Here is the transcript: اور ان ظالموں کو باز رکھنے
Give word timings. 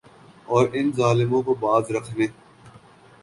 اور 0.47 0.67
ان 0.73 0.89
ظالموں 0.91 1.41
کو 1.41 1.53
باز 1.59 1.91
رکھنے 1.91 2.27